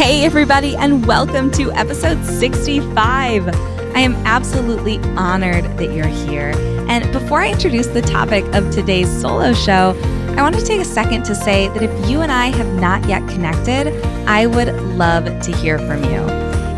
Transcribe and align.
Hey, 0.00 0.24
everybody, 0.24 0.74
and 0.76 1.04
welcome 1.04 1.50
to 1.50 1.70
episode 1.72 2.24
65. 2.24 3.48
I 3.48 4.00
am 4.00 4.14
absolutely 4.24 4.98
honored 5.14 5.64
that 5.76 5.92
you're 5.92 6.06
here. 6.06 6.54
And 6.88 7.12
before 7.12 7.40
I 7.40 7.50
introduce 7.50 7.86
the 7.86 8.00
topic 8.00 8.42
of 8.54 8.70
today's 8.70 9.10
solo 9.20 9.52
show, 9.52 9.94
I 10.38 10.42
want 10.42 10.58
to 10.58 10.64
take 10.64 10.80
a 10.80 10.86
second 10.86 11.24
to 11.26 11.34
say 11.34 11.68
that 11.68 11.82
if 11.82 12.08
you 12.08 12.22
and 12.22 12.32
I 12.32 12.46
have 12.46 12.80
not 12.80 13.06
yet 13.10 13.28
connected, 13.28 13.88
I 14.26 14.46
would 14.46 14.74
love 14.96 15.26
to 15.26 15.56
hear 15.58 15.78
from 15.78 16.02
you. 16.04 16.24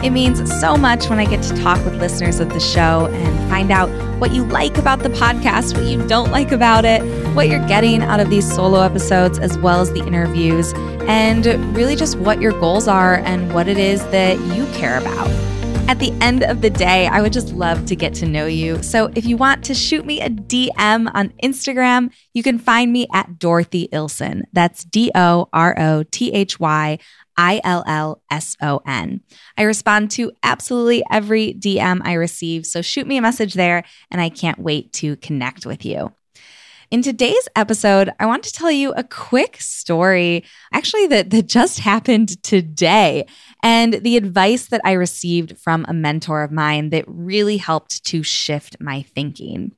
It 0.05 0.11
means 0.11 0.41
so 0.59 0.77
much 0.77 1.09
when 1.09 1.21
I 1.21 1.25
get 1.25 1.45
to 1.45 1.63
talk 1.63 1.79
with 1.85 1.95
listeners 2.01 2.41
of 2.41 2.49
the 2.49 2.59
show 2.59 3.07
and 3.07 3.49
find 3.49 3.71
out 3.71 3.89
what 4.19 4.35
you 4.35 4.45
like 4.47 4.79
about 4.79 5.05
the 5.05 5.11
podcast, 5.11 5.77
what 5.77 5.87
you 5.87 6.05
don't 6.09 6.33
like 6.33 6.51
about 6.51 6.85
it, 6.85 7.03
what 7.35 7.49
you're 7.49 7.67
getting 7.67 8.03
out 8.03 8.21
of 8.21 8.29
these 8.29 8.51
solo 8.51 8.83
episodes, 8.83 9.39
as 9.39 9.57
well 9.59 9.81
as 9.81 9.91
the 9.93 10.07
interviews, 10.07 10.73
and 11.09 11.47
really 11.75 11.97
just 11.97 12.19
what 12.19 12.41
your 12.41 12.53
goals 12.53 12.87
are 12.87 13.17
and 13.17 13.55
what 13.55 13.69
it 13.69 13.79
is 13.79 14.05
that 14.09 14.39
you 14.55 14.67
care 14.75 14.99
about. 14.99 15.29
At 15.89 15.99
the 15.99 16.13
end 16.21 16.43
of 16.43 16.61
the 16.61 16.71
day, 16.71 17.07
I 17.07 17.21
would 17.21 17.33
just 17.33 17.53
love 17.55 17.87
to 17.87 17.97
get 17.97 18.15
to 18.15 18.27
know 18.27 18.47
you. 18.47 18.83
So 18.83 19.11
if 19.15 19.25
you 19.25 19.37
want 19.37 19.65
to 19.65 19.75
shoot 19.75 20.07
me 20.07 20.21
a 20.21 20.29
DM 20.29 21.11
on 21.13 21.31
Instagram, 21.43 22.13
you 22.35 22.43
can 22.43 22.59
find 22.59 22.93
me 22.93 23.07
at 23.13 23.39
Dorothy 23.39 23.89
Illson. 23.93 24.43
That's 24.53 24.85
D 24.85 25.11
O 25.15 25.49
R 25.53 25.75
O 25.79 26.03
T 26.05 26.33
H 26.33 26.61
Y 26.61 26.99
I 27.37 27.61
L 27.65 27.83
L 27.87 28.23
S 28.31 28.57
O 28.63 28.81
N. 28.87 29.23
I 29.57 29.63
respond 29.63 30.11
to 30.13 30.33
absolutely 30.43 31.03
every 31.11 31.55
DM 31.55 32.01
I 32.05 32.13
receive, 32.15 32.67
so 32.67 32.83
shoot 32.83 33.07
me 33.07 33.17
a 33.17 33.23
message 33.23 33.55
there, 33.55 33.85
and 34.11 34.21
I 34.21 34.29
can't 34.29 34.59
wait 34.59 34.93
to 34.95 35.17
connect 35.17 35.67
with 35.67 35.85
you. 35.85 36.13
In 36.93 37.01
today's 37.01 37.49
episode, 37.57 38.11
I 38.21 38.27
want 38.27 38.43
to 38.43 38.53
tell 38.53 38.71
you 38.71 38.93
a 38.93 39.03
quick 39.03 39.57
story, 39.63 40.45
actually, 40.75 41.07
that, 41.07 41.31
that 41.31 41.47
just 41.47 41.79
happened 41.79 42.43
today, 42.43 43.25
and 43.63 43.95
the 43.95 44.19
advice 44.19 44.67
that 44.67 44.83
I 44.85 44.93
received 44.93 45.57
from 45.57 45.87
a 45.89 45.95
mentor 45.95 46.43
of 46.43 46.53
mine 46.53 46.91
that 46.91 47.07
really 47.07 47.57
helped 47.57 48.05
to 48.05 48.23
shift 48.23 48.77
my 48.79 49.01
thinking. 49.01 49.73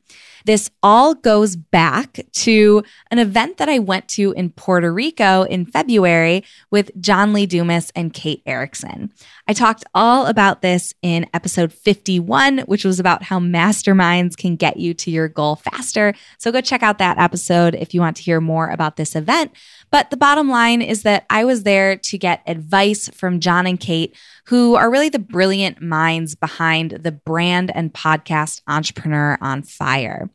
This 0.45 0.71
all 0.83 1.15
goes 1.15 1.57
back 1.57 2.21
to 2.33 2.83
an 3.11 3.19
event 3.19 3.57
that 3.57 3.69
I 3.69 3.79
went 3.79 4.09
to 4.11 4.33
in 4.33 4.51
Puerto 4.51 4.93
Rico 4.93 5.43
in 5.45 5.65
February 5.65 6.45
with 6.71 6.91
John 7.01 7.33
Lee 7.33 7.47
Dumas 7.47 7.91
and 7.97 8.13
Kate 8.13 8.43
Erickson. 8.45 9.11
I 9.49 9.55
talked 9.55 9.85
all 9.95 10.27
about 10.27 10.61
this 10.61 10.93
in 11.01 11.27
episode 11.33 11.73
51, 11.73 12.59
which 12.61 12.85
was 12.85 13.01
about 13.01 13.23
how 13.23 13.39
masterminds 13.39 14.37
can 14.37 14.57
get 14.57 14.77
you 14.77 14.93
to 14.95 15.11
your 15.11 15.29
goal 15.29 15.57
faster. 15.57 16.15
So 16.39 16.53
go 16.53 16.61
check 16.61 16.83
out 16.83 16.99
that 16.99 17.19
episode 17.19 17.75
if 17.75 17.95
you 17.95 18.01
want 18.01 18.17
to 18.19 18.23
hear 18.23 18.41
more 18.41 18.69
about 18.69 18.97
this 18.97 19.17
event. 19.17 19.53
But 19.95 20.11
the 20.11 20.17
bottom 20.17 20.49
line 20.49 20.83
is 20.83 21.05
that 21.05 21.25
I 21.31 21.45
was 21.45 21.63
there 21.63 21.97
to 21.97 22.19
get 22.19 22.43
advice 22.49 23.09
from 23.11 23.39
John 23.39 23.65
and 23.65 23.79
Kate, 23.79 24.17
who 24.47 24.75
are 24.75 24.91
really 24.91 25.09
the 25.09 25.21
brilliant 25.21 25.81
minds 25.81 26.35
behind 26.35 26.91
the 26.91 27.13
brand 27.13 27.71
and 27.73 27.95
podcast 27.95 28.61
Entrepreneur 28.67 29.39
on 29.41 29.63
Fire. 29.63 30.29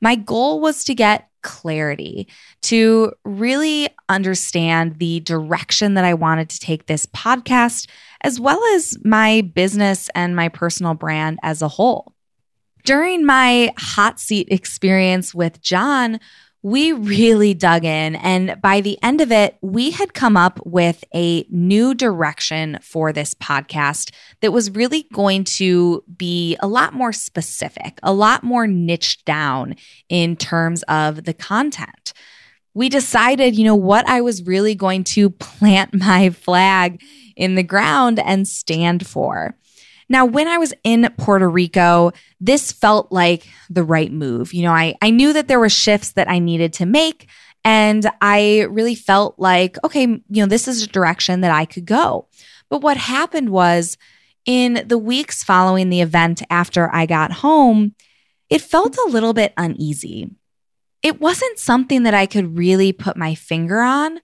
My 0.00 0.14
goal 0.14 0.60
was 0.60 0.84
to 0.84 0.94
get 0.94 1.28
clarity, 1.42 2.28
to 2.62 3.12
really 3.24 3.88
understand 4.08 5.00
the 5.00 5.18
direction 5.18 5.94
that 5.94 6.04
I 6.04 6.14
wanted 6.14 6.48
to 6.50 6.60
take 6.60 6.86
this 6.86 7.04
podcast, 7.06 7.88
as 8.20 8.38
well 8.38 8.62
as 8.76 8.96
my 9.04 9.40
business 9.40 10.08
and 10.14 10.36
my 10.36 10.48
personal 10.48 10.94
brand 10.94 11.40
as 11.42 11.62
a 11.62 11.68
whole. 11.68 12.14
During 12.84 13.26
my 13.26 13.74
hot 13.76 14.20
seat 14.20 14.46
experience 14.52 15.34
with 15.34 15.60
John, 15.60 16.20
we 16.62 16.92
really 16.92 17.54
dug 17.54 17.84
in. 17.84 18.16
And 18.16 18.60
by 18.60 18.80
the 18.80 18.98
end 19.02 19.20
of 19.20 19.32
it, 19.32 19.56
we 19.62 19.90
had 19.90 20.12
come 20.12 20.36
up 20.36 20.60
with 20.66 21.04
a 21.14 21.46
new 21.48 21.94
direction 21.94 22.78
for 22.82 23.12
this 23.12 23.34
podcast 23.34 24.12
that 24.40 24.52
was 24.52 24.70
really 24.70 25.06
going 25.12 25.44
to 25.44 26.04
be 26.16 26.56
a 26.60 26.68
lot 26.68 26.92
more 26.92 27.12
specific, 27.12 27.98
a 28.02 28.12
lot 28.12 28.42
more 28.42 28.66
niched 28.66 29.24
down 29.24 29.74
in 30.08 30.36
terms 30.36 30.82
of 30.84 31.24
the 31.24 31.34
content. 31.34 32.12
We 32.74 32.88
decided, 32.88 33.56
you 33.56 33.64
know, 33.64 33.74
what 33.74 34.06
I 34.08 34.20
was 34.20 34.46
really 34.46 34.74
going 34.74 35.04
to 35.04 35.30
plant 35.30 35.94
my 35.94 36.30
flag 36.30 37.02
in 37.36 37.54
the 37.54 37.62
ground 37.62 38.18
and 38.18 38.46
stand 38.46 39.06
for. 39.06 39.56
Now, 40.10 40.26
when 40.26 40.48
I 40.48 40.58
was 40.58 40.74
in 40.82 41.08
Puerto 41.16 41.48
Rico, 41.48 42.10
this 42.40 42.72
felt 42.72 43.10
like 43.12 43.48
the 43.70 43.84
right 43.84 44.12
move. 44.12 44.52
You 44.52 44.64
know, 44.64 44.72
I, 44.72 44.96
I 45.00 45.10
knew 45.10 45.32
that 45.32 45.46
there 45.48 45.60
were 45.60 45.68
shifts 45.68 46.12
that 46.12 46.28
I 46.28 46.40
needed 46.40 46.72
to 46.74 46.86
make. 46.86 47.28
And 47.64 48.10
I 48.20 48.62
really 48.70 48.96
felt 48.96 49.38
like, 49.38 49.76
okay, 49.84 50.02
you 50.02 50.24
know, 50.28 50.46
this 50.46 50.66
is 50.66 50.82
a 50.82 50.88
direction 50.88 51.42
that 51.42 51.52
I 51.52 51.64
could 51.64 51.86
go. 51.86 52.26
But 52.68 52.82
what 52.82 52.96
happened 52.96 53.50
was 53.50 53.96
in 54.46 54.84
the 54.86 54.98
weeks 54.98 55.44
following 55.44 55.90
the 55.90 56.00
event 56.00 56.42
after 56.50 56.92
I 56.92 57.06
got 57.06 57.30
home, 57.30 57.94
it 58.48 58.62
felt 58.62 58.96
a 58.96 59.10
little 59.10 59.32
bit 59.32 59.52
uneasy. 59.56 60.30
It 61.02 61.20
wasn't 61.20 61.58
something 61.58 62.02
that 62.02 62.14
I 62.14 62.26
could 62.26 62.58
really 62.58 62.92
put 62.92 63.16
my 63.16 63.34
finger 63.34 63.80
on. 63.80 64.20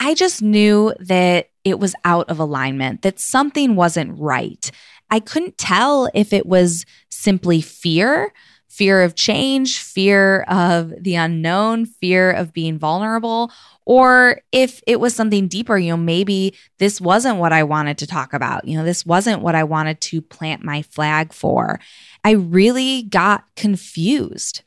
I 0.00 0.14
just 0.14 0.42
knew 0.42 0.94
that 1.00 1.50
it 1.64 1.78
was 1.78 1.94
out 2.04 2.28
of 2.30 2.38
alignment, 2.38 3.02
that 3.02 3.20
something 3.20 3.76
wasn't 3.76 4.18
right. 4.18 4.70
I 5.10 5.20
couldn't 5.20 5.58
tell 5.58 6.08
if 6.14 6.32
it 6.32 6.46
was 6.46 6.84
simply 7.10 7.60
fear, 7.60 8.32
fear 8.68 9.02
of 9.02 9.14
change, 9.14 9.78
fear 9.80 10.42
of 10.42 10.92
the 11.00 11.16
unknown, 11.16 11.86
fear 11.86 12.30
of 12.30 12.52
being 12.52 12.78
vulnerable, 12.78 13.50
or 13.84 14.40
if 14.52 14.82
it 14.86 15.00
was 15.00 15.14
something 15.14 15.48
deeper, 15.48 15.78
you 15.78 15.90
know, 15.90 15.96
maybe 15.96 16.54
this 16.78 17.00
wasn't 17.00 17.38
what 17.38 17.52
I 17.52 17.62
wanted 17.64 17.98
to 17.98 18.06
talk 18.06 18.34
about. 18.34 18.68
You 18.68 18.78
know, 18.78 18.84
this 18.84 19.06
wasn't 19.06 19.42
what 19.42 19.54
I 19.54 19.64
wanted 19.64 20.00
to 20.02 20.20
plant 20.20 20.62
my 20.62 20.82
flag 20.82 21.32
for. 21.32 21.80
I 22.22 22.32
really 22.32 23.02
got 23.02 23.44
confused. 23.56 24.62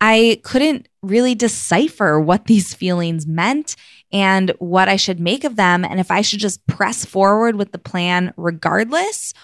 I 0.00 0.40
couldn't 0.44 0.88
really 1.02 1.34
decipher 1.34 2.18
what 2.18 2.46
these 2.46 2.72
feelings 2.72 3.26
meant 3.26 3.76
and 4.12 4.52
what 4.58 4.88
I 4.88 4.96
should 4.96 5.20
make 5.20 5.44
of 5.44 5.56
them, 5.56 5.84
and 5.84 6.00
if 6.00 6.10
I 6.10 6.22
should 6.22 6.40
just 6.40 6.66
press 6.66 7.04
forward 7.04 7.56
with 7.56 7.72
the 7.72 7.78
plan 7.78 8.32
regardless, 8.36 9.34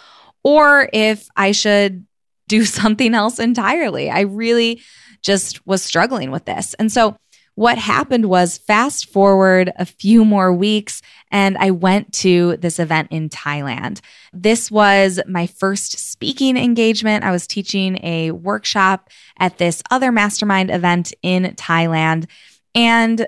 or 0.46 0.88
if 0.92 1.28
I 1.34 1.50
should 1.50 2.06
do 2.46 2.64
something 2.80 3.14
else 3.14 3.40
entirely. 3.40 4.08
I 4.08 4.20
really 4.20 4.80
just 5.20 5.66
was 5.66 5.82
struggling 5.82 6.30
with 6.30 6.44
this. 6.44 6.74
And 6.74 6.90
so 6.90 7.16
what 7.56 7.78
happened 7.78 8.26
was 8.26 8.58
fast 8.58 9.08
forward 9.08 9.72
a 9.76 9.84
few 9.86 10.24
more 10.24 10.52
weeks 10.52 11.02
and 11.32 11.56
I 11.58 11.72
went 11.72 12.12
to 12.14 12.58
this 12.58 12.78
event 12.78 13.08
in 13.10 13.28
Thailand. 13.28 14.02
This 14.32 14.70
was 14.70 15.18
my 15.26 15.48
first 15.48 15.98
speaking 15.98 16.56
engagement. 16.56 17.24
I 17.24 17.32
was 17.32 17.46
teaching 17.48 17.98
a 18.04 18.30
workshop 18.30 19.10
at 19.40 19.58
this 19.58 19.82
other 19.90 20.12
mastermind 20.12 20.70
event 20.70 21.12
in 21.22 21.44
Thailand. 21.56 22.26
And 22.74 23.26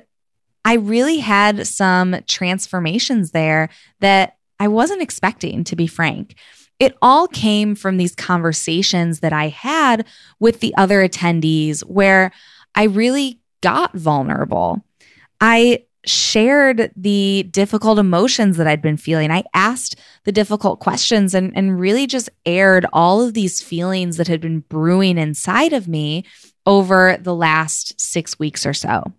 I 0.64 0.74
really 0.74 1.18
had 1.18 1.66
some 1.66 2.16
transformations 2.28 3.32
there 3.32 3.70
that 4.00 4.36
I 4.60 4.68
wasn't 4.68 5.02
expecting, 5.02 5.64
to 5.64 5.74
be 5.74 5.86
frank 5.86 6.36
it 6.78 6.96
all 7.02 7.26
came 7.26 7.74
from 7.74 7.96
these 7.96 8.14
conversations 8.14 9.20
that 9.20 9.32
I 9.32 9.48
had 9.48 10.06
with 10.38 10.60
the 10.60 10.74
other 10.76 11.06
attendees 11.06 11.80
where 11.80 12.30
I 12.74 12.84
really 12.84 13.40
got 13.60 13.94
vulnerable. 13.94 14.84
I 15.40 15.84
shared 16.04 16.92
the 16.96 17.42
difficult 17.50 17.98
emotions 17.98 18.56
that 18.56 18.66
I'd 18.66 18.80
been 18.80 18.96
feeling. 18.96 19.30
I 19.30 19.44
asked 19.54 19.96
the 20.24 20.32
difficult 20.32 20.80
questions 20.80 21.34
and, 21.34 21.52
and 21.56 21.78
really 21.78 22.06
just 22.06 22.30
aired 22.46 22.86
all 22.92 23.20
of 23.20 23.34
these 23.34 23.60
feelings 23.60 24.16
that 24.16 24.28
had 24.28 24.40
been 24.40 24.60
brewing 24.60 25.18
inside 25.18 25.72
of 25.72 25.88
me 25.88 26.24
over 26.64 27.18
the 27.20 27.34
last 27.34 28.00
six 28.00 28.38
weeks 28.38 28.64
or 28.64 28.74
so. 28.74 29.12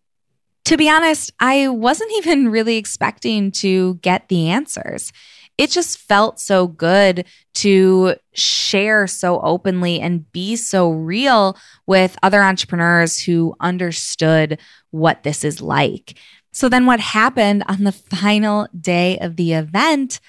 To 0.66 0.78
be 0.78 0.90
honest, 0.90 1.32
I 1.40 1.68
wasn't 1.68 2.12
even 2.18 2.50
really 2.50 2.78
expecting 2.78 3.52
to 3.52 3.96
get 3.96 4.30
the 4.30 4.50
answers 4.50 5.12
it 5.60 5.70
just 5.70 5.98
felt 5.98 6.40
so 6.40 6.68
good 6.68 7.26
to 7.54 8.16
share 8.32 9.06
so 9.08 9.42
openly 9.42 10.00
and 10.00 10.32
be 10.32 10.56
so 10.56 10.90
real 10.90 11.58
with 11.86 12.18
other 12.24 12.42
entrepreneurs 12.42 13.20
who 13.20 13.54
understood 13.60 14.58
what 14.92 15.24
this 15.24 15.44
is 15.44 15.62
like. 15.62 16.18
So 16.54 16.70
then 16.70 16.86
what 16.86 17.02
happened 17.02 17.66
on 17.68 17.84
the 17.84 17.92
final 17.92 18.70
day 18.80 19.18
of 19.20 19.36
the 19.36 19.52
event 19.52 20.22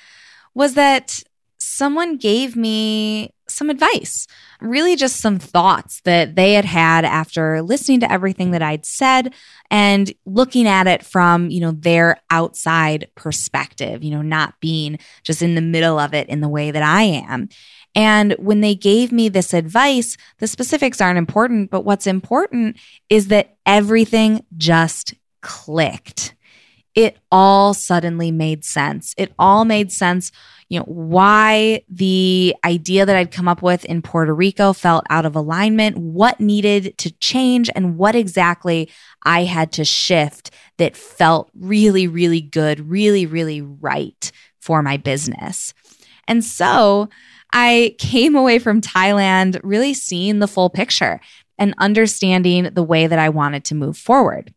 was 0.52 0.74
that 0.74 1.22
someone 1.58 2.16
gave 2.16 2.56
me 2.56 3.32
some 3.60 3.68
advice, 3.68 4.26
really 4.62 4.96
just 4.96 5.20
some 5.20 5.38
thoughts 5.38 6.00
that 6.06 6.34
they 6.34 6.54
had 6.54 6.64
had 6.64 7.04
after 7.04 7.60
listening 7.60 8.00
to 8.00 8.10
everything 8.10 8.52
that 8.52 8.62
I'd 8.62 8.86
said 8.86 9.34
and 9.70 10.10
looking 10.24 10.66
at 10.66 10.86
it 10.86 11.04
from, 11.04 11.50
you 11.50 11.60
know, 11.60 11.72
their 11.72 12.16
outside 12.30 13.10
perspective, 13.16 14.02
you 14.02 14.12
know, 14.12 14.22
not 14.22 14.58
being 14.60 14.98
just 15.24 15.42
in 15.42 15.56
the 15.56 15.60
middle 15.60 15.98
of 15.98 16.14
it 16.14 16.26
in 16.30 16.40
the 16.40 16.48
way 16.48 16.70
that 16.70 16.82
I 16.82 17.02
am. 17.02 17.50
And 17.94 18.32
when 18.38 18.62
they 18.62 18.74
gave 18.74 19.12
me 19.12 19.28
this 19.28 19.52
advice, 19.52 20.16
the 20.38 20.46
specifics 20.46 21.02
aren't 21.02 21.18
important, 21.18 21.70
but 21.70 21.84
what's 21.84 22.06
important 22.06 22.78
is 23.10 23.28
that 23.28 23.56
everything 23.66 24.42
just 24.56 25.12
clicked. 25.42 26.34
It 26.94 27.18
all 27.30 27.74
suddenly 27.74 28.30
made 28.30 28.64
sense. 28.64 29.14
It 29.16 29.32
all 29.38 29.64
made 29.64 29.92
sense 29.92 30.32
you 30.70 30.78
know, 30.78 30.84
why 30.84 31.82
the 31.88 32.54
idea 32.64 33.04
that 33.04 33.16
I'd 33.16 33.32
come 33.32 33.48
up 33.48 33.60
with 33.60 33.84
in 33.86 34.02
Puerto 34.02 34.32
Rico 34.32 34.72
felt 34.72 35.04
out 35.10 35.26
of 35.26 35.34
alignment, 35.34 35.98
what 35.98 36.38
needed 36.38 36.96
to 36.98 37.10
change, 37.18 37.68
and 37.74 37.98
what 37.98 38.14
exactly 38.14 38.88
I 39.24 39.42
had 39.42 39.72
to 39.72 39.84
shift 39.84 40.52
that 40.78 40.96
felt 40.96 41.50
really, 41.58 42.06
really 42.06 42.40
good, 42.40 42.88
really, 42.88 43.26
really 43.26 43.60
right 43.60 44.30
for 44.60 44.80
my 44.80 44.96
business. 44.96 45.74
And 46.28 46.44
so 46.44 47.08
I 47.52 47.96
came 47.98 48.36
away 48.36 48.60
from 48.60 48.80
Thailand 48.80 49.58
really 49.64 49.92
seeing 49.92 50.38
the 50.38 50.46
full 50.46 50.70
picture 50.70 51.20
and 51.58 51.74
understanding 51.78 52.70
the 52.72 52.84
way 52.84 53.08
that 53.08 53.18
I 53.18 53.28
wanted 53.28 53.64
to 53.66 53.74
move 53.74 53.98
forward. 53.98 54.54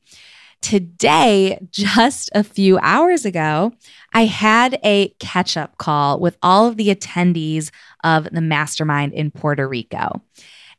Today, 0.63 1.59
just 1.71 2.29
a 2.33 2.41
few 2.41 2.79
hours 2.79 3.25
ago, 3.25 3.73
I 4.13 4.23
had 4.23 4.79
a 4.81 5.09
catch 5.19 5.57
up 5.57 5.77
call 5.77 6.21
with 6.21 6.37
all 6.41 6.67
of 6.67 6.77
the 6.77 6.87
attendees 6.87 7.69
of 8.05 8.29
the 8.31 8.39
mastermind 8.39 9.11
in 9.11 9.29
Puerto 9.29 9.67
Rico. 9.67 10.21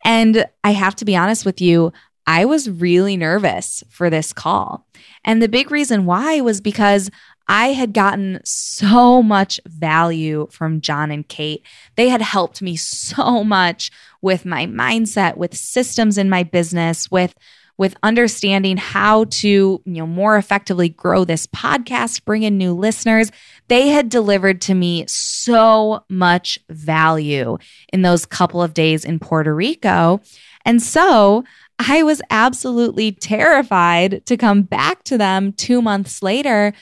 And 0.02 0.46
I 0.64 0.70
have 0.70 0.96
to 0.96 1.04
be 1.04 1.14
honest 1.14 1.44
with 1.44 1.60
you, 1.60 1.92
I 2.26 2.46
was 2.46 2.70
really 2.70 3.18
nervous 3.18 3.84
for 3.90 4.08
this 4.08 4.32
call. 4.32 4.86
And 5.22 5.42
the 5.42 5.50
big 5.50 5.70
reason 5.70 6.06
why 6.06 6.40
was 6.40 6.62
because 6.62 7.10
I 7.46 7.74
had 7.74 7.92
gotten 7.92 8.40
so 8.42 9.22
much 9.22 9.60
value 9.66 10.48
from 10.50 10.80
John 10.80 11.10
and 11.10 11.28
Kate. 11.28 11.62
They 11.96 12.08
had 12.08 12.22
helped 12.22 12.62
me 12.62 12.74
so 12.76 13.44
much 13.44 13.90
with 14.22 14.46
my 14.46 14.66
mindset, 14.66 15.36
with 15.36 15.54
systems 15.54 16.16
in 16.16 16.30
my 16.30 16.42
business, 16.42 17.10
with 17.10 17.34
with 17.76 17.96
understanding 18.02 18.76
how 18.76 19.24
to, 19.24 19.48
you 19.48 19.82
know, 19.84 20.06
more 20.06 20.36
effectively 20.36 20.88
grow 20.88 21.24
this 21.24 21.46
podcast, 21.48 22.24
bring 22.24 22.42
in 22.42 22.56
new 22.56 22.72
listeners. 22.72 23.30
They 23.68 23.88
had 23.88 24.08
delivered 24.08 24.60
to 24.62 24.74
me 24.74 25.04
so 25.08 26.04
much 26.08 26.58
value 26.68 27.58
in 27.92 28.02
those 28.02 28.26
couple 28.26 28.62
of 28.62 28.74
days 28.74 29.04
in 29.04 29.18
Puerto 29.18 29.54
Rico. 29.54 30.20
And 30.64 30.82
so 30.82 31.44
I 31.78 32.02
was 32.02 32.22
absolutely 32.30 33.12
terrified 33.12 34.24
to 34.26 34.36
come 34.36 34.62
back 34.62 35.02
to 35.04 35.18
them 35.18 35.52
two 35.52 35.82
months 35.82 36.22
later 36.22 36.72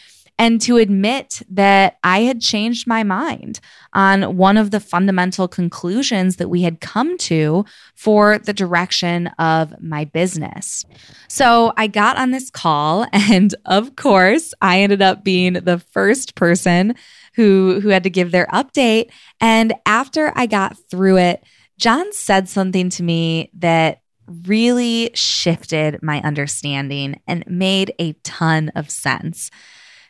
and 0.42 0.60
to 0.60 0.76
admit 0.76 1.40
that 1.48 1.98
I 2.02 2.22
had 2.22 2.40
changed 2.40 2.88
my 2.88 3.04
mind 3.04 3.60
on 3.92 4.36
one 4.36 4.56
of 4.56 4.72
the 4.72 4.80
fundamental 4.80 5.46
conclusions 5.46 6.34
that 6.34 6.48
we 6.48 6.62
had 6.62 6.80
come 6.80 7.16
to 7.18 7.64
for 7.94 8.38
the 8.38 8.52
direction 8.52 9.28
of 9.38 9.80
my 9.80 10.04
business. 10.04 10.84
So 11.28 11.72
I 11.76 11.86
got 11.86 12.16
on 12.16 12.32
this 12.32 12.50
call, 12.50 13.06
and 13.12 13.54
of 13.66 13.94
course, 13.94 14.52
I 14.60 14.80
ended 14.80 15.00
up 15.00 15.22
being 15.22 15.52
the 15.52 15.78
first 15.78 16.34
person 16.34 16.96
who, 17.36 17.78
who 17.80 17.90
had 17.90 18.02
to 18.02 18.10
give 18.10 18.32
their 18.32 18.46
update. 18.46 19.12
And 19.40 19.72
after 19.86 20.32
I 20.34 20.46
got 20.46 20.76
through 20.90 21.18
it, 21.18 21.44
John 21.78 22.12
said 22.12 22.48
something 22.48 22.90
to 22.90 23.04
me 23.04 23.52
that 23.58 24.00
really 24.26 25.12
shifted 25.14 26.02
my 26.02 26.20
understanding 26.22 27.20
and 27.28 27.44
made 27.46 27.94
a 28.00 28.14
ton 28.24 28.72
of 28.74 28.90
sense. 28.90 29.48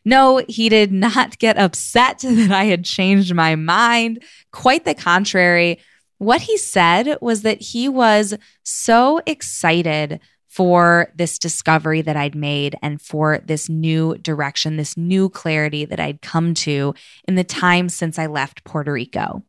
No, 0.05 0.43
he 0.49 0.69
did 0.69 0.93
not 0.93 1.39
get 1.39 1.59
upset 1.59 2.19
that 2.23 2.51
I 2.51 2.65
had 2.65 2.85
changed 2.85 3.35
my 3.35 3.55
mind. 3.55 4.23
Quite 4.51 4.85
the 4.85 4.95
contrary. 4.95 5.81
What 6.19 6.43
he 6.43 6.57
said 6.57 7.19
was 7.21 7.43
that 7.43 7.61
he 7.61 7.89
was 7.89 8.35
so 8.63 9.21
excited 9.27 10.21
for 10.53 11.11
this 11.17 11.39
discovery 11.39 12.03
that 12.03 12.17
I'd 12.17 12.35
made 12.35 12.77
and 12.83 13.01
for 13.01 13.39
this 13.39 13.71
new 13.71 14.19
direction, 14.19 14.77
this 14.77 14.99
new 14.99 15.31
clarity 15.31 15.87
that 15.87 15.99
I'd 15.99 16.21
come 16.21 16.53
to 16.55 16.95
in 17.27 17.37
the 17.37 17.43
time 17.43 17.89
since 17.89 18.19
I 18.19 18.27
left 18.27 18.63
Puerto 18.63 18.93
Rico. 18.93 19.43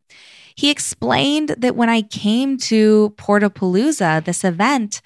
He 0.55 0.69
explained 0.69 1.55
that 1.57 1.75
when 1.75 1.89
I 1.89 2.03
came 2.03 2.57
to 2.59 3.13
Portapalooza, 3.17 4.23
this 4.23 4.45
event, 4.45 5.01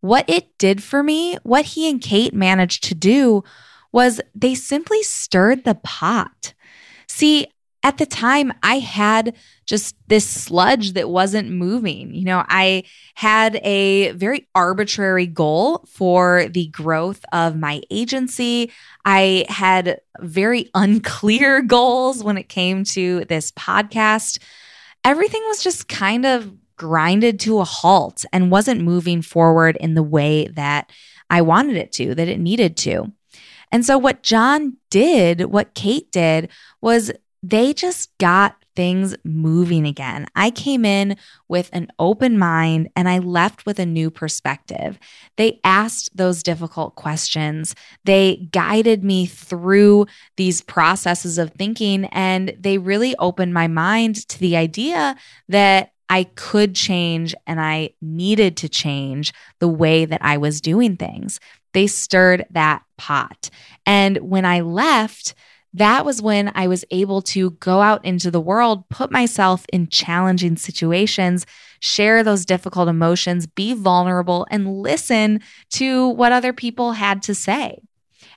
what 0.00 0.24
it 0.26 0.56
did 0.56 0.82
for 0.82 1.02
me, 1.02 1.36
what 1.42 1.66
he 1.66 1.90
and 1.90 2.00
Kate 2.00 2.32
managed 2.32 2.84
to 2.84 2.94
do 2.94 3.44
was 3.92 4.20
they 4.34 4.54
simply 4.54 5.02
stirred 5.02 5.64
the 5.64 5.74
pot. 5.76 6.54
See, 7.08 7.46
at 7.86 7.98
the 7.98 8.06
time, 8.06 8.52
I 8.64 8.80
had 8.80 9.36
just 9.64 9.94
this 10.08 10.28
sludge 10.28 10.94
that 10.94 11.08
wasn't 11.08 11.50
moving. 11.50 12.12
You 12.12 12.24
know, 12.24 12.44
I 12.48 12.82
had 13.14 13.60
a 13.62 14.10
very 14.10 14.48
arbitrary 14.56 15.28
goal 15.28 15.84
for 15.88 16.48
the 16.48 16.66
growth 16.66 17.24
of 17.32 17.56
my 17.56 17.82
agency. 17.88 18.72
I 19.04 19.44
had 19.48 20.00
very 20.18 20.68
unclear 20.74 21.62
goals 21.76 22.24
when 22.24 22.36
it 22.36 22.48
came 22.48 22.82
to 22.84 23.24
this 23.26 23.52
podcast. 23.52 24.42
Everything 25.04 25.42
was 25.46 25.62
just 25.62 25.86
kind 25.86 26.26
of 26.26 26.52
grinded 26.76 27.38
to 27.40 27.60
a 27.60 27.64
halt 27.64 28.24
and 28.32 28.50
wasn't 28.50 28.80
moving 28.80 29.22
forward 29.22 29.76
in 29.76 29.94
the 29.94 30.02
way 30.02 30.48
that 30.48 30.90
I 31.30 31.42
wanted 31.42 31.76
it 31.76 31.92
to, 31.92 32.16
that 32.16 32.26
it 32.26 32.40
needed 32.40 32.76
to. 32.78 33.12
And 33.72 33.84
so, 33.84 33.98
what 33.98 34.22
John 34.22 34.76
did, 34.90 35.46
what 35.46 35.74
Kate 35.74 36.10
did, 36.12 36.50
was 36.80 37.12
they 37.42 37.72
just 37.72 38.16
got 38.18 38.56
things 38.76 39.16
moving 39.24 39.86
again. 39.86 40.26
I 40.36 40.50
came 40.50 40.84
in 40.84 41.16
with 41.48 41.70
an 41.72 41.88
open 41.98 42.38
mind 42.38 42.90
and 42.94 43.08
I 43.08 43.18
left 43.18 43.66
with 43.66 43.78
a 43.78 43.86
new 43.86 44.10
perspective. 44.10 44.98
They 45.36 45.60
asked 45.64 46.14
those 46.14 46.42
difficult 46.42 46.94
questions. 46.94 47.74
They 48.04 48.48
guided 48.52 49.02
me 49.02 49.26
through 49.26 50.06
these 50.36 50.60
processes 50.60 51.38
of 51.38 51.52
thinking 51.52 52.04
and 52.06 52.54
they 52.60 52.78
really 52.78 53.16
opened 53.18 53.54
my 53.54 53.66
mind 53.66 54.28
to 54.28 54.38
the 54.38 54.56
idea 54.56 55.16
that 55.48 55.92
I 56.08 56.24
could 56.34 56.74
change 56.74 57.34
and 57.46 57.60
I 57.60 57.90
needed 58.00 58.56
to 58.58 58.68
change 58.68 59.32
the 59.58 59.68
way 59.68 60.04
that 60.04 60.22
I 60.22 60.36
was 60.36 60.60
doing 60.60 60.96
things. 60.96 61.40
They 61.76 61.86
stirred 61.88 62.46
that 62.52 62.84
pot. 62.96 63.50
And 63.84 64.16
when 64.16 64.46
I 64.46 64.62
left, 64.62 65.34
that 65.74 66.06
was 66.06 66.22
when 66.22 66.50
I 66.54 66.68
was 66.68 66.86
able 66.90 67.20
to 67.20 67.50
go 67.50 67.82
out 67.82 68.02
into 68.02 68.30
the 68.30 68.40
world, 68.40 68.88
put 68.88 69.10
myself 69.10 69.66
in 69.70 69.88
challenging 69.88 70.56
situations, 70.56 71.44
share 71.80 72.24
those 72.24 72.46
difficult 72.46 72.88
emotions, 72.88 73.46
be 73.46 73.74
vulnerable, 73.74 74.46
and 74.50 74.80
listen 74.80 75.42
to 75.72 76.08
what 76.08 76.32
other 76.32 76.54
people 76.54 76.92
had 76.92 77.20
to 77.24 77.34
say. 77.34 77.82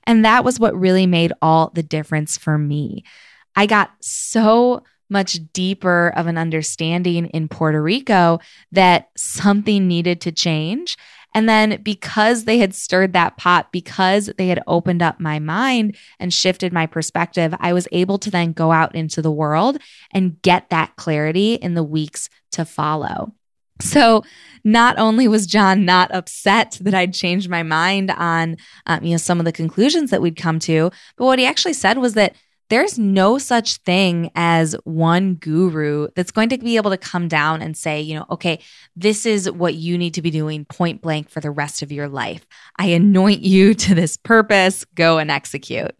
And 0.04 0.22
that 0.22 0.44
was 0.44 0.60
what 0.60 0.78
really 0.78 1.06
made 1.06 1.32
all 1.40 1.70
the 1.74 1.82
difference 1.82 2.36
for 2.36 2.58
me. 2.58 3.04
I 3.56 3.64
got 3.64 3.90
so 4.00 4.82
much 5.08 5.38
deeper 5.54 6.12
of 6.14 6.26
an 6.26 6.36
understanding 6.36 7.24
in 7.28 7.48
Puerto 7.48 7.82
Rico 7.82 8.38
that 8.72 9.08
something 9.16 9.88
needed 9.88 10.20
to 10.20 10.30
change. 10.30 10.98
And 11.34 11.48
then 11.48 11.80
because 11.82 12.44
they 12.44 12.58
had 12.58 12.74
stirred 12.74 13.12
that 13.12 13.36
pot, 13.36 13.70
because 13.72 14.30
they 14.36 14.48
had 14.48 14.62
opened 14.66 15.02
up 15.02 15.20
my 15.20 15.38
mind 15.38 15.96
and 16.18 16.34
shifted 16.34 16.72
my 16.72 16.86
perspective, 16.86 17.54
I 17.60 17.72
was 17.72 17.86
able 17.92 18.18
to 18.18 18.30
then 18.30 18.52
go 18.52 18.72
out 18.72 18.94
into 18.94 19.22
the 19.22 19.30
world 19.30 19.78
and 20.12 20.40
get 20.42 20.70
that 20.70 20.96
clarity 20.96 21.54
in 21.54 21.74
the 21.74 21.84
weeks 21.84 22.28
to 22.52 22.64
follow. 22.64 23.32
So, 23.80 24.24
not 24.62 24.98
only 24.98 25.26
was 25.26 25.46
John 25.46 25.86
not 25.86 26.14
upset 26.14 26.76
that 26.82 26.92
I'd 26.92 27.14
changed 27.14 27.48
my 27.48 27.62
mind 27.62 28.10
on, 28.10 28.58
um, 28.86 29.02
you 29.02 29.12
know, 29.12 29.16
some 29.16 29.38
of 29.38 29.46
the 29.46 29.52
conclusions 29.52 30.10
that 30.10 30.20
we'd 30.20 30.36
come 30.36 30.58
to, 30.60 30.90
but 31.16 31.24
what 31.24 31.38
he 31.38 31.46
actually 31.46 31.72
said 31.72 31.96
was 31.96 32.12
that 32.14 32.34
there's 32.70 32.98
no 32.98 33.36
such 33.36 33.78
thing 33.78 34.30
as 34.34 34.74
one 34.84 35.34
guru 35.34 36.08
that's 36.14 36.30
going 36.30 36.48
to 36.48 36.58
be 36.58 36.76
able 36.76 36.90
to 36.92 36.96
come 36.96 37.28
down 37.28 37.60
and 37.60 37.76
say, 37.76 38.00
you 38.00 38.14
know, 38.14 38.24
okay, 38.30 38.60
this 38.96 39.26
is 39.26 39.50
what 39.50 39.74
you 39.74 39.98
need 39.98 40.14
to 40.14 40.22
be 40.22 40.30
doing 40.30 40.64
point 40.64 41.02
blank 41.02 41.28
for 41.28 41.40
the 41.40 41.50
rest 41.50 41.82
of 41.82 41.92
your 41.92 42.08
life. 42.08 42.46
I 42.78 42.86
anoint 42.86 43.42
you 43.42 43.74
to 43.80 43.94
this 43.94 44.16
purpose, 44.16 44.84
go 44.94 45.18
and 45.18 45.30
execute. 45.30 45.92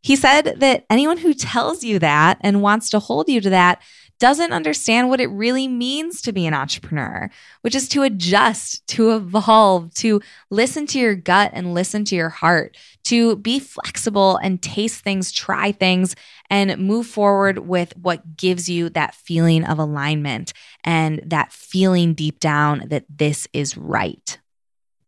He 0.00 0.14
said 0.14 0.60
that 0.60 0.84
anyone 0.88 1.16
who 1.16 1.34
tells 1.34 1.82
you 1.82 1.98
that 1.98 2.38
and 2.40 2.62
wants 2.62 2.90
to 2.90 3.00
hold 3.00 3.28
you 3.28 3.40
to 3.40 3.50
that 3.50 3.82
doesn't 4.18 4.52
understand 4.52 5.08
what 5.08 5.20
it 5.20 5.26
really 5.28 5.68
means 5.68 6.22
to 6.22 6.32
be 6.32 6.46
an 6.46 6.54
entrepreneur, 6.54 7.30
which 7.60 7.74
is 7.74 7.88
to 7.90 8.02
adjust, 8.02 8.86
to 8.88 9.14
evolve, 9.14 9.92
to 9.94 10.20
listen 10.50 10.86
to 10.86 10.98
your 10.98 11.14
gut 11.14 11.50
and 11.54 11.74
listen 11.74 12.04
to 12.06 12.16
your 12.16 12.28
heart, 12.28 12.76
to 13.04 13.36
be 13.36 13.58
flexible 13.58 14.36
and 14.38 14.62
taste 14.62 15.02
things, 15.02 15.30
try 15.32 15.72
things, 15.72 16.16
and 16.50 16.78
move 16.78 17.06
forward 17.06 17.58
with 17.60 17.96
what 17.96 18.36
gives 18.36 18.68
you 18.68 18.88
that 18.90 19.14
feeling 19.14 19.64
of 19.64 19.78
alignment 19.78 20.52
and 20.84 21.20
that 21.24 21.52
feeling 21.52 22.14
deep 22.14 22.40
down 22.40 22.84
that 22.88 23.04
this 23.08 23.46
is 23.52 23.76
right. 23.76 24.38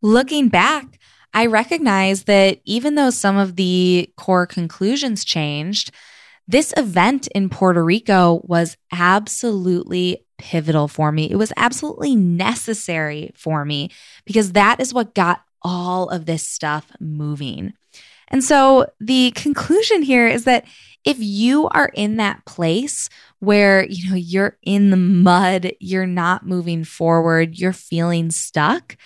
Looking 0.03 0.49
back, 0.49 0.99
I 1.35 1.47
recognize 1.47 2.25
that 2.25 2.61
even 2.65 2.95
though 2.95 3.11
some 3.11 3.37
of 3.37 3.57
the 3.57 4.11
core 4.17 4.47
conclusions 4.47 5.25
changed, 5.25 5.91
this 6.49 6.73
event 6.77 7.29
in 7.29 7.51
Puerto 7.51 7.85
Rico 7.85 8.41
was 8.45 8.77
absolutely 8.91 10.25
pivotal 10.39 10.89
for 10.89 11.13
me. 11.13 11.31
It 11.31 11.37
was 11.37 11.53
absolutely 11.57 12.17
necessary 12.17 13.31
for 13.35 13.65
me 13.65 13.91
because 14.25 14.53
that 14.53 14.81
is 14.81 14.95
what 14.95 15.15
got 15.15 15.43
all 15.63 16.09
of 16.09 16.25
this 16.25 16.49
stuff 16.49 16.91
moving. 17.01 17.75
And 18.29 18.43
so 18.43 18.87
the 19.01 19.33
conclusion 19.33 20.03
here 20.03 20.27
is 20.27 20.45
that 20.45 20.65
if 21.05 21.19
you 21.19 21.69
are 21.69 21.91
in 21.95 22.17
that 22.17 22.45
place 22.45 23.09
where, 23.41 23.85
you 23.87 24.11
know, 24.11 24.17
you're 24.17 24.59
in 24.63 24.91
the 24.91 24.97
mud, 24.97 25.73
you're 25.81 26.07
not 26.07 26.47
moving 26.47 26.85
forward, 26.85 27.59
you're 27.59 27.73
feeling 27.73 28.31
stuck, 28.31 28.97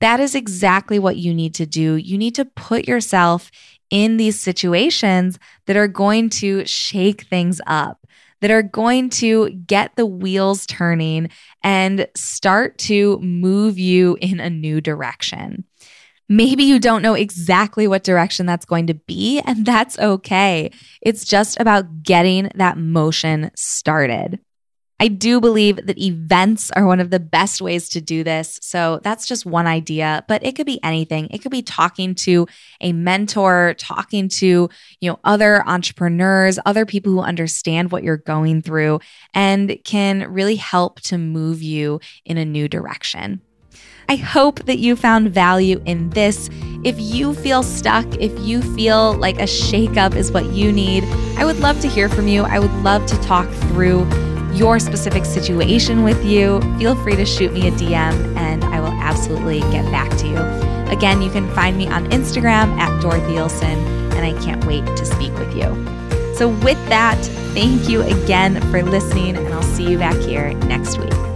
that 0.00 0.20
is 0.20 0.34
exactly 0.34 0.98
what 0.98 1.16
you 1.16 1.34
need 1.34 1.54
to 1.54 1.66
do. 1.66 1.96
You 1.96 2.16
need 2.18 2.34
to 2.36 2.44
put 2.44 2.88
yourself 2.88 3.50
in 3.90 4.16
these 4.16 4.40
situations 4.40 5.38
that 5.66 5.76
are 5.76 5.88
going 5.88 6.30
to 6.30 6.64
shake 6.66 7.22
things 7.22 7.60
up, 7.66 8.06
that 8.40 8.50
are 8.50 8.62
going 8.62 9.10
to 9.10 9.50
get 9.50 9.96
the 9.96 10.06
wheels 10.06 10.66
turning 10.66 11.28
and 11.62 12.06
start 12.16 12.78
to 12.78 13.18
move 13.18 13.78
you 13.78 14.16
in 14.20 14.40
a 14.40 14.50
new 14.50 14.80
direction. 14.80 15.64
Maybe 16.28 16.62
you 16.62 16.78
don't 16.78 17.02
know 17.02 17.14
exactly 17.14 17.88
what 17.88 18.04
direction 18.04 18.46
that's 18.46 18.64
going 18.64 18.86
to 18.86 18.94
be, 18.94 19.40
and 19.40 19.66
that's 19.66 19.98
okay. 19.98 20.70
It's 21.02 21.24
just 21.24 21.58
about 21.58 22.04
getting 22.04 22.50
that 22.54 22.78
motion 22.78 23.50
started. 23.56 24.38
I 25.00 25.08
do 25.08 25.40
believe 25.40 25.76
that 25.86 25.98
events 25.98 26.70
are 26.72 26.86
one 26.86 27.00
of 27.00 27.08
the 27.08 27.18
best 27.18 27.62
ways 27.62 27.88
to 27.88 28.02
do 28.02 28.22
this. 28.22 28.58
So 28.60 29.00
that's 29.02 29.26
just 29.26 29.46
one 29.46 29.66
idea, 29.66 30.26
but 30.28 30.44
it 30.44 30.54
could 30.54 30.66
be 30.66 30.78
anything. 30.84 31.28
It 31.30 31.38
could 31.38 31.50
be 31.50 31.62
talking 31.62 32.14
to 32.16 32.46
a 32.82 32.92
mentor, 32.92 33.74
talking 33.78 34.28
to, 34.28 34.68
you 35.00 35.10
know, 35.10 35.18
other 35.24 35.66
entrepreneurs, 35.66 36.58
other 36.66 36.84
people 36.84 37.12
who 37.12 37.20
understand 37.20 37.90
what 37.90 38.04
you're 38.04 38.18
going 38.18 38.60
through 38.60 39.00
and 39.32 39.78
can 39.84 40.30
really 40.30 40.56
help 40.56 41.00
to 41.00 41.16
move 41.16 41.62
you 41.62 41.98
in 42.26 42.36
a 42.36 42.44
new 42.44 42.68
direction. 42.68 43.40
I 44.10 44.16
hope 44.16 44.64
that 44.64 44.80
you 44.80 44.96
found 44.96 45.30
value 45.30 45.80
in 45.86 46.10
this. 46.10 46.50
If 46.84 47.00
you 47.00 47.32
feel 47.32 47.62
stuck, 47.62 48.06
if 48.16 48.38
you 48.40 48.60
feel 48.74 49.14
like 49.14 49.38
a 49.38 49.44
shakeup 49.44 50.14
is 50.14 50.30
what 50.30 50.46
you 50.46 50.72
need, 50.72 51.04
I 51.38 51.44
would 51.44 51.60
love 51.60 51.80
to 51.80 51.88
hear 51.88 52.08
from 52.08 52.26
you. 52.28 52.42
I 52.42 52.58
would 52.58 52.72
love 52.82 53.06
to 53.06 53.16
talk 53.22 53.48
through 53.68 54.04
your 54.54 54.78
specific 54.78 55.24
situation 55.24 56.02
with 56.02 56.24
you, 56.24 56.60
feel 56.78 56.94
free 57.02 57.16
to 57.16 57.24
shoot 57.24 57.52
me 57.52 57.68
a 57.68 57.70
DM 57.72 58.36
and 58.36 58.64
I 58.64 58.80
will 58.80 58.88
absolutely 58.88 59.60
get 59.72 59.84
back 59.90 60.10
to 60.18 60.26
you. 60.26 60.70
Again, 60.90 61.22
you 61.22 61.30
can 61.30 61.48
find 61.54 61.76
me 61.76 61.86
on 61.88 62.10
Instagram 62.10 62.76
at 62.78 63.00
Dorothy 63.00 63.34
Illson, 63.34 63.78
and 64.14 64.26
I 64.26 64.32
can't 64.42 64.64
wait 64.64 64.84
to 64.84 65.06
speak 65.06 65.32
with 65.34 65.54
you. 65.54 65.72
So, 66.34 66.48
with 66.48 66.78
that, 66.88 67.18
thank 67.54 67.88
you 67.88 68.02
again 68.02 68.60
for 68.72 68.82
listening, 68.82 69.36
and 69.36 69.48
I'll 69.48 69.62
see 69.62 69.88
you 69.88 69.98
back 69.98 70.16
here 70.16 70.52
next 70.54 70.98
week. 70.98 71.29